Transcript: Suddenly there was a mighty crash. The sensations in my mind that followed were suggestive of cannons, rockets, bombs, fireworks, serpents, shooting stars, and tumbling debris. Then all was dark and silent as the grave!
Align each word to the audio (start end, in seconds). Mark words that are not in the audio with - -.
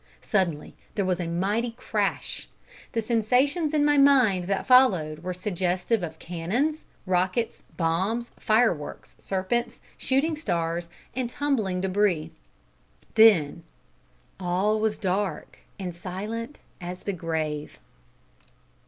Suddenly 0.23 0.73
there 0.95 1.05
was 1.05 1.19
a 1.19 1.27
mighty 1.27 1.73
crash. 1.73 2.49
The 2.93 3.03
sensations 3.03 3.71
in 3.71 3.85
my 3.85 3.99
mind 3.99 4.45
that 4.45 4.65
followed 4.65 5.19
were 5.19 5.31
suggestive 5.31 6.01
of 6.01 6.17
cannons, 6.17 6.85
rockets, 7.05 7.61
bombs, 7.77 8.31
fireworks, 8.39 9.13
serpents, 9.19 9.79
shooting 9.99 10.35
stars, 10.35 10.89
and 11.15 11.29
tumbling 11.29 11.81
debris. 11.81 12.31
Then 13.13 13.61
all 14.39 14.79
was 14.79 14.97
dark 14.97 15.59
and 15.77 15.93
silent 15.93 16.57
as 16.81 17.03
the 17.03 17.13
grave! 17.13 17.77